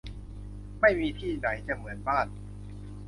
[0.81, 2.27] ไม่มีที่ไหนจะเหมือนบ้าน